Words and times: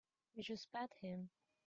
You 0.33 0.41
just 0.41 0.71
pat 0.71 0.89
him. 0.99 1.29